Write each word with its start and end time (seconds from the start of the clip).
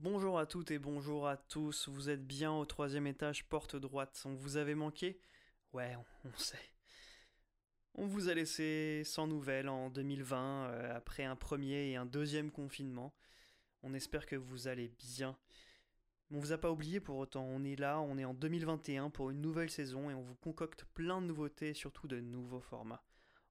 Bonjour 0.00 0.38
à 0.38 0.46
toutes 0.46 0.70
et 0.70 0.78
bonjour 0.78 1.26
à 1.26 1.36
tous, 1.36 1.88
vous 1.88 2.08
êtes 2.08 2.24
bien 2.24 2.52
au 2.52 2.64
troisième 2.64 3.08
étage, 3.08 3.44
porte 3.48 3.74
droite. 3.74 4.22
On 4.26 4.34
vous 4.36 4.56
avait 4.56 4.76
manqué? 4.76 5.18
Ouais, 5.72 5.96
on, 6.24 6.38
sait. 6.38 6.70
On 7.96 8.06
vous 8.06 8.28
a 8.28 8.34
laissé 8.34 9.02
sans 9.04 9.26
nouvelles 9.26 9.68
en 9.68 9.90
2020, 9.90 10.68
euh, 10.70 10.96
après 10.96 11.24
un 11.24 11.34
premier 11.34 11.90
et 11.90 11.96
un 11.96 12.06
deuxième 12.06 12.52
confinement. 12.52 13.12
On 13.82 13.92
espère 13.92 14.26
que 14.26 14.36
vous 14.36 14.68
allez 14.68 14.86
bien. 15.00 15.36
On 16.30 16.38
vous 16.38 16.52
a 16.52 16.58
pas 16.58 16.70
oublié 16.70 17.00
pour 17.00 17.16
autant, 17.16 17.42
on 17.42 17.64
est 17.64 17.74
là, 17.74 17.98
on 17.98 18.18
est 18.18 18.24
en 18.24 18.34
2021 18.34 19.10
pour 19.10 19.30
une 19.30 19.40
nouvelle 19.40 19.70
saison 19.70 20.10
et 20.10 20.14
on 20.14 20.22
vous 20.22 20.36
concocte 20.36 20.84
plein 20.94 21.20
de 21.20 21.26
nouveautés 21.26 21.70
et 21.70 21.74
surtout 21.74 22.06
de 22.06 22.20
nouveaux 22.20 22.60
formats. 22.60 23.02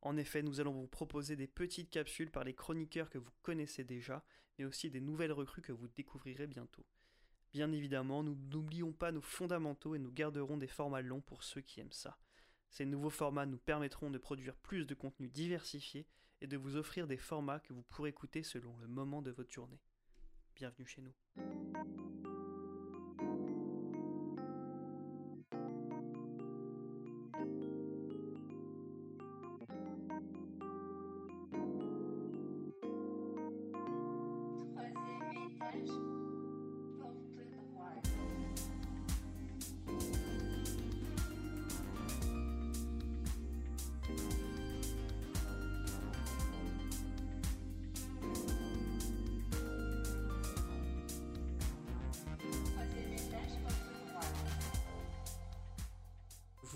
En 0.07 0.15
effet, 0.15 0.41
nous 0.41 0.61
allons 0.61 0.71
vous 0.71 0.87
proposer 0.87 1.35
des 1.35 1.47
petites 1.47 1.89
capsules 1.89 2.31
par 2.31 2.45
les 2.45 2.53
chroniqueurs 2.53 3.09
que 3.09 3.17
vous 3.17 3.33
connaissez 3.41 3.83
déjà, 3.83 4.23
mais 4.57 4.63
aussi 4.63 4.89
des 4.89 5.01
nouvelles 5.01 5.33
recrues 5.33 5.61
que 5.61 5.73
vous 5.73 5.89
découvrirez 5.89 6.47
bientôt. 6.47 6.85
Bien 7.51 7.73
évidemment, 7.73 8.23
nous 8.23 8.37
n'oublions 8.49 8.93
pas 8.93 9.11
nos 9.11 9.19
fondamentaux 9.19 9.95
et 9.95 9.99
nous 9.99 10.13
garderons 10.13 10.55
des 10.55 10.69
formats 10.69 11.01
longs 11.01 11.19
pour 11.19 11.43
ceux 11.43 11.59
qui 11.59 11.81
aiment 11.81 11.91
ça. 11.91 12.17
Ces 12.69 12.85
nouveaux 12.85 13.09
formats 13.09 13.45
nous 13.45 13.57
permettront 13.57 14.09
de 14.09 14.17
produire 14.17 14.55
plus 14.55 14.85
de 14.85 14.95
contenu 14.95 15.27
diversifié 15.27 16.07
et 16.39 16.47
de 16.47 16.55
vous 16.55 16.77
offrir 16.77 17.05
des 17.05 17.17
formats 17.17 17.59
que 17.59 17.73
vous 17.73 17.83
pourrez 17.83 18.11
écouter 18.11 18.43
selon 18.43 18.77
le 18.77 18.87
moment 18.87 19.21
de 19.21 19.31
votre 19.31 19.51
journée. 19.51 19.81
Bienvenue 20.55 20.87
chez 20.87 21.01
nous. 21.01 22.46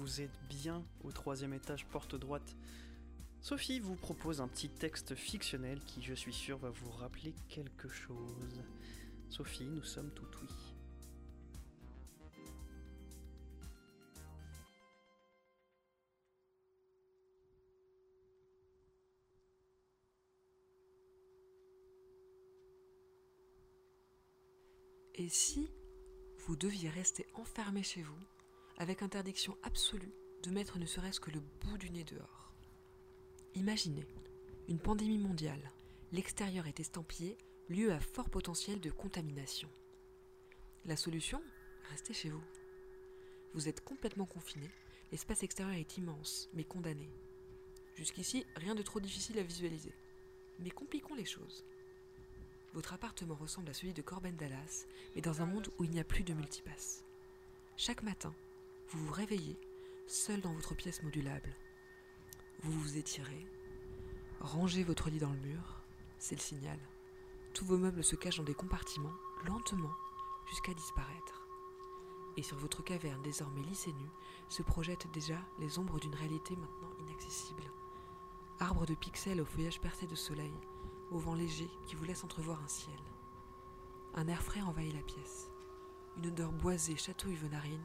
Vous 0.02 0.19
êtes 0.19 0.39
bien 0.49 0.83
au 1.03 1.11
troisième 1.11 1.53
étage 1.53 1.85
porte 1.85 2.16
droite. 2.16 2.55
Sophie 3.39 3.80
vous 3.80 3.95
propose 3.95 4.41
un 4.41 4.47
petit 4.47 4.67
texte 4.67 5.13
fictionnel 5.13 5.80
qui, 5.85 6.02
je 6.02 6.16
suis 6.16 6.33
sûr, 6.33 6.58
va 6.58 6.71
vous 6.71 6.89
rappeler 6.89 7.35
quelque 7.49 7.88
chose. 7.88 8.63
Sophie, 9.30 9.67
nous 9.67 9.83
sommes 9.83 10.09
tout 10.09 10.25
oui. 10.41 10.47
Et 25.13 25.30
si 25.30 25.69
vous 26.39 26.55
deviez 26.55 26.89
rester 26.89 27.27
enfermé 27.36 27.83
chez 27.83 28.02
vous, 28.02 28.17
avec 28.81 29.03
interdiction 29.03 29.55
absolue 29.61 30.11
de 30.41 30.49
mettre 30.49 30.79
ne 30.79 30.87
serait-ce 30.87 31.19
que 31.19 31.29
le 31.29 31.39
bout 31.39 31.77
du 31.77 31.91
nez 31.91 32.03
dehors 32.03 32.51
Imaginez 33.53 34.07
une 34.67 34.79
pandémie 34.79 35.19
mondiale, 35.19 35.71
l'extérieur 36.11 36.65
est 36.65 36.79
estampillé 36.79 37.37
lieu 37.69 37.91
à 37.91 37.99
fort 37.99 38.31
potentiel 38.31 38.79
de 38.79 38.89
contamination. 38.89 39.69
La 40.85 40.95
solution 40.95 41.43
Restez 41.91 42.13
chez 42.13 42.29
vous. 42.31 42.41
Vous 43.53 43.67
êtes 43.67 43.83
complètement 43.83 44.25
confiné, 44.25 44.67
l'espace 45.11 45.43
extérieur 45.43 45.75
est 45.75 45.97
immense, 45.97 46.49
mais 46.53 46.64
condamné. 46.64 47.08
Jusqu'ici, 47.93 48.47
rien 48.55 48.73
de 48.73 48.81
trop 48.81 48.99
difficile 48.99 49.37
à 49.37 49.43
visualiser. 49.43 49.93
Mais 50.58 50.71
compliquons 50.71 51.14
les 51.14 51.25
choses. 51.25 51.65
Votre 52.73 52.93
appartement 52.93 53.36
ressemble 53.36 53.70
à 53.70 53.73
celui 53.73 53.93
de 53.93 54.02
Corben 54.02 54.36
Dallas, 54.36 54.86
mais 55.14 55.21
dans 55.21 55.43
un 55.43 55.45
monde 55.45 55.70
où 55.77 55.83
il 55.83 55.91
n'y 55.91 55.99
a 55.99 56.03
plus 56.03 56.23
de 56.23 56.33
multipass. 56.33 57.03
Chaque 57.77 58.02
matin, 58.02 58.33
vous 58.91 59.05
vous 59.05 59.13
réveillez, 59.13 59.57
seul 60.05 60.41
dans 60.41 60.52
votre 60.52 60.75
pièce 60.75 61.02
modulable. 61.02 61.55
Vous 62.61 62.77
vous 62.77 62.97
étirez, 62.97 63.47
rangez 64.41 64.83
votre 64.83 65.09
lit 65.09 65.19
dans 65.19 65.31
le 65.31 65.39
mur, 65.39 65.81
c'est 66.19 66.35
le 66.35 66.41
signal. 66.41 66.77
Tous 67.53 67.63
vos 67.63 67.77
meubles 67.77 68.03
se 68.03 68.17
cachent 68.17 68.39
dans 68.39 68.43
des 68.43 68.53
compartiments, 68.53 69.13
lentement, 69.47 69.93
jusqu'à 70.49 70.73
disparaître. 70.73 71.47
Et 72.35 72.43
sur 72.43 72.57
votre 72.57 72.83
caverne 72.83 73.21
désormais 73.21 73.61
lisse 73.61 73.87
et 73.87 73.93
nue 73.93 74.11
se 74.49 74.61
projettent 74.61 75.09
déjà 75.13 75.37
les 75.59 75.79
ombres 75.79 75.99
d'une 75.99 76.15
réalité 76.15 76.58
maintenant 76.58 76.91
inaccessible. 76.99 77.63
Arbres 78.59 78.85
de 78.85 78.93
pixels 78.93 79.39
au 79.39 79.45
feuillage 79.45 79.79
percé 79.79 80.05
de 80.05 80.15
soleil, 80.15 80.53
au 81.11 81.17
vent 81.17 81.35
léger 81.35 81.69
qui 81.85 81.95
vous 81.95 82.03
laisse 82.03 82.25
entrevoir 82.25 82.61
un 82.61 82.67
ciel. 82.67 82.99
Un 84.15 84.27
air 84.27 84.43
frais 84.43 84.61
envahit 84.61 84.93
la 84.93 85.02
pièce. 85.02 85.49
Une 86.17 86.27
odeur 86.27 86.52
boisée 86.52 86.97
chatouille 86.97 87.35
vos 87.35 87.47
narines. 87.47 87.79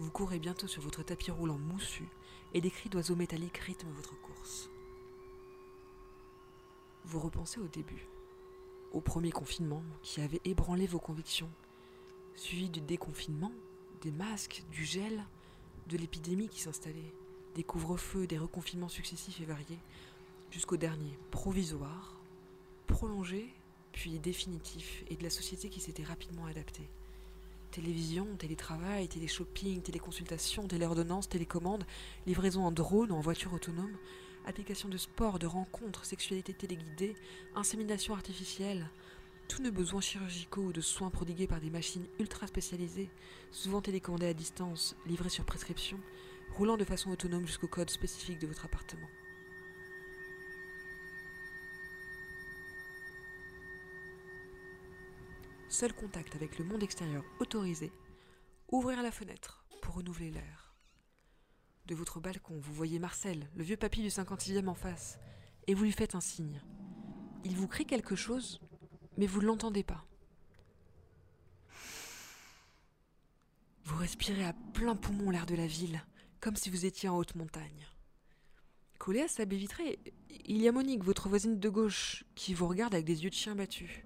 Vous 0.00 0.10
courez 0.12 0.38
bientôt 0.38 0.68
sur 0.68 0.80
votre 0.80 1.02
tapis 1.02 1.32
roulant 1.32 1.58
moussu 1.58 2.08
et 2.54 2.60
des 2.60 2.70
cris 2.70 2.88
d'oiseaux 2.88 3.16
métalliques 3.16 3.58
rythment 3.58 3.90
votre 3.90 4.20
course. 4.20 4.70
Vous 7.04 7.18
repensez 7.18 7.58
au 7.58 7.66
début, 7.66 8.06
au 8.92 9.00
premier 9.00 9.32
confinement 9.32 9.82
qui 10.02 10.20
avait 10.20 10.40
ébranlé 10.44 10.86
vos 10.86 11.00
convictions, 11.00 11.50
suivi 12.36 12.68
du 12.68 12.80
déconfinement, 12.80 13.50
des 14.00 14.12
masques, 14.12 14.62
du 14.70 14.84
gel, 14.84 15.24
de 15.88 15.96
l'épidémie 15.96 16.48
qui 16.48 16.60
s'installait, 16.60 17.12
des 17.56 17.64
couvre-feux, 17.64 18.28
des 18.28 18.38
reconfinements 18.38 18.88
successifs 18.88 19.40
et 19.40 19.46
variés, 19.46 19.80
jusqu'au 20.52 20.76
dernier, 20.76 21.18
provisoire, 21.32 22.14
prolongé, 22.86 23.52
puis 23.90 24.20
définitif, 24.20 25.02
et 25.08 25.16
de 25.16 25.24
la 25.24 25.30
société 25.30 25.68
qui 25.70 25.80
s'était 25.80 26.04
rapidement 26.04 26.46
adaptée. 26.46 26.88
Télévision, 27.70 28.26
télétravail, 28.38 29.08
téléshopping, 29.08 29.82
téléconsultation, 29.82 30.66
téléordonnance, 30.66 31.28
télécommande, 31.28 31.84
livraison 32.26 32.64
en 32.64 32.72
drone 32.72 33.12
ou 33.12 33.14
en 33.14 33.20
voiture 33.20 33.52
autonome, 33.52 33.96
applications 34.46 34.88
de 34.88 34.96
sport, 34.96 35.38
de 35.38 35.46
rencontres, 35.46 36.04
sexualité 36.04 36.54
téléguidée, 36.54 37.14
insémination 37.54 38.14
artificielle, 38.14 38.88
tous 39.48 39.62
nos 39.62 39.70
besoins 39.72 40.00
chirurgicaux 40.00 40.62
ou 40.62 40.72
de 40.72 40.80
soins 40.80 41.10
prodigués 41.10 41.46
par 41.46 41.60
des 41.60 41.70
machines 41.70 42.06
ultra 42.18 42.46
spécialisées, 42.46 43.10
souvent 43.50 43.82
télécommandées 43.82 44.28
à 44.28 44.34
distance, 44.34 44.96
livrées 45.06 45.28
sur 45.28 45.44
prescription, 45.44 45.98
roulant 46.56 46.76
de 46.76 46.84
façon 46.84 47.10
autonome 47.10 47.46
jusqu'au 47.46 47.68
code 47.68 47.90
spécifique 47.90 48.38
de 48.38 48.46
votre 48.46 48.64
appartement. 48.64 49.08
Seul 55.78 55.92
contact 55.92 56.34
avec 56.34 56.58
le 56.58 56.64
monde 56.64 56.82
extérieur 56.82 57.22
autorisé, 57.38 57.92
ouvrir 58.72 59.00
la 59.00 59.12
fenêtre 59.12 59.64
pour 59.80 59.94
renouveler 59.94 60.32
l'air. 60.32 60.74
De 61.86 61.94
votre 61.94 62.18
balcon, 62.18 62.58
vous 62.58 62.74
voyez 62.74 62.98
Marcel, 62.98 63.48
le 63.54 63.62
vieux 63.62 63.76
papy 63.76 64.02
du 64.02 64.08
56e 64.08 64.66
en 64.66 64.74
face, 64.74 65.20
et 65.68 65.74
vous 65.74 65.84
lui 65.84 65.92
faites 65.92 66.16
un 66.16 66.20
signe. 66.20 66.60
Il 67.44 67.54
vous 67.54 67.68
crie 67.68 67.86
quelque 67.86 68.16
chose, 68.16 68.60
mais 69.16 69.28
vous 69.28 69.40
ne 69.40 69.46
l'entendez 69.46 69.84
pas. 69.84 70.04
Vous 73.84 73.98
respirez 73.98 74.46
à 74.46 74.54
plein 74.74 74.96
poumon 74.96 75.30
l'air 75.30 75.46
de 75.46 75.54
la 75.54 75.68
ville, 75.68 76.04
comme 76.40 76.56
si 76.56 76.70
vous 76.70 76.86
étiez 76.86 77.08
en 77.08 77.16
haute 77.16 77.36
montagne. 77.36 77.86
Collé 78.98 79.20
à 79.20 79.28
sa 79.28 79.44
baie 79.44 79.54
vitrée, 79.54 80.00
il 80.44 80.60
y 80.60 80.66
a 80.66 80.72
Monique, 80.72 81.04
votre 81.04 81.28
voisine 81.28 81.60
de 81.60 81.68
gauche, 81.68 82.24
qui 82.34 82.52
vous 82.52 82.66
regarde 82.66 82.94
avec 82.94 83.06
des 83.06 83.22
yeux 83.22 83.30
de 83.30 83.34
chien 83.36 83.54
battu. 83.54 84.04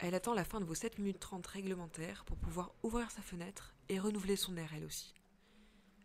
Elle 0.00 0.14
attend 0.14 0.32
la 0.32 0.44
fin 0.44 0.60
de 0.60 0.64
vos 0.64 0.76
7 0.76 0.98
minutes 0.98 1.18
30 1.18 1.44
réglementaires 1.46 2.24
pour 2.24 2.36
pouvoir 2.36 2.72
ouvrir 2.84 3.10
sa 3.10 3.20
fenêtre 3.20 3.74
et 3.88 3.98
renouveler 3.98 4.36
son 4.36 4.56
air 4.56 4.70
elle 4.76 4.84
aussi. 4.84 5.12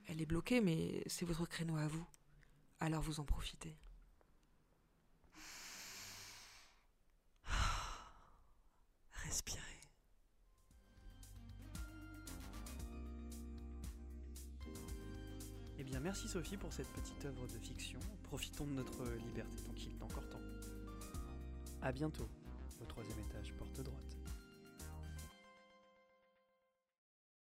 Elle 0.07 0.19
est 0.19 0.25
bloquée, 0.25 0.61
mais 0.61 1.03
c'est 1.05 1.25
votre 1.25 1.45
créneau 1.45 1.77
à 1.77 1.87
vous. 1.87 2.03
Alors 2.79 3.03
vous 3.03 3.19
en 3.19 3.23
profitez. 3.23 3.77
Respirez. 9.11 9.59
Eh 15.77 15.83
bien, 15.83 15.99
merci 15.99 16.27
Sophie 16.27 16.57
pour 16.57 16.73
cette 16.73 16.89
petite 16.89 17.23
œuvre 17.25 17.45
de 17.45 17.59
fiction. 17.59 17.99
Profitons 18.23 18.65
de 18.65 18.71
notre 18.73 19.03
liberté 19.27 19.61
tant 19.63 19.73
qu'il 19.73 19.91
est 19.91 20.01
encore 20.01 20.27
temps. 20.29 20.41
À 21.81 21.91
bientôt, 21.91 22.27
au 22.83 22.85
troisième 22.85 23.19
étage, 23.19 23.53
porte 23.57 23.81
droite. 23.81 24.12